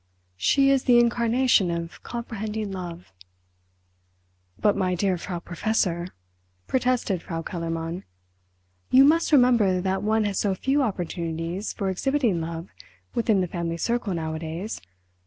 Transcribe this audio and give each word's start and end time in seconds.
"She 0.37 0.71
is 0.71 0.85
the 0.85 0.97
incarnation 0.97 1.69
of 1.69 2.01
comprehending 2.01 2.71
Love!" 2.71 3.13
"But 4.59 4.75
my 4.75 4.95
dear 4.95 5.15
Frau 5.15 5.37
Professor," 5.37 6.07
protested 6.65 7.21
Frau 7.21 7.43
Kellermann, 7.43 8.03
"you 8.89 9.03
must 9.05 9.31
remember 9.31 9.79
that 9.79 10.01
one 10.01 10.23
has 10.23 10.39
so 10.39 10.55
few 10.55 10.81
opportunities 10.81 11.71
for 11.73 11.87
exhibiting 11.91 12.41
Love 12.41 12.69
within 13.13 13.41
the 13.41 13.47
family 13.47 13.77
circle 13.77 14.15
nowadays. 14.15 14.81